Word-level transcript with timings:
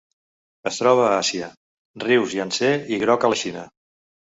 Es 0.71 0.79
troba 0.83 1.03
a 1.09 1.11
Àsia: 1.19 1.51
rius 2.07 2.37
Iang-Tsé 2.41 2.75
i 2.99 3.03
Groc 3.07 3.25
a 3.25 3.35
la 3.37 3.43
Xina. 3.47 3.73